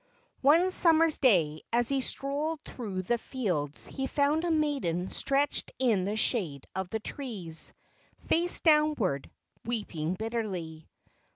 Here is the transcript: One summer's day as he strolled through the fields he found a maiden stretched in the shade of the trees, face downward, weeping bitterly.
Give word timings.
One 0.41 0.71
summer's 0.71 1.19
day 1.19 1.61
as 1.71 1.89
he 1.89 2.01
strolled 2.01 2.61
through 2.65 3.03
the 3.03 3.19
fields 3.19 3.85
he 3.85 4.07
found 4.07 4.43
a 4.43 4.49
maiden 4.49 5.11
stretched 5.11 5.71
in 5.77 6.05
the 6.05 6.15
shade 6.15 6.65
of 6.75 6.89
the 6.89 6.99
trees, 6.99 7.71
face 8.25 8.61
downward, 8.61 9.29
weeping 9.63 10.15
bitterly. 10.15 10.89